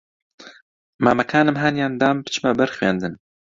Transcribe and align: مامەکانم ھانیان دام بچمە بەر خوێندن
مامەکانم 1.03 1.55
ھانیان 1.61 1.93
دام 2.01 2.17
بچمە 2.25 2.51
بەر 2.59 2.69
خوێندن 2.75 3.13